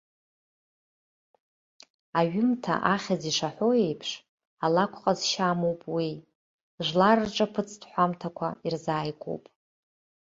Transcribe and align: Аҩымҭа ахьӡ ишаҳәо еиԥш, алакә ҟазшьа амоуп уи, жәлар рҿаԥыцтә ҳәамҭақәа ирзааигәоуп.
Аҩымҭа 2.19 2.75
ахьӡ 2.93 3.23
ишаҳәо 3.29 3.69
еиԥш, 3.85 4.09
алакә 4.65 4.97
ҟазшьа 5.03 5.45
амоуп 5.51 5.81
уи, 5.95 6.11
жәлар 6.85 7.17
рҿаԥыцтә 7.27 7.85
ҳәамҭақәа 7.91 8.47
ирзааигәоуп. 8.65 9.43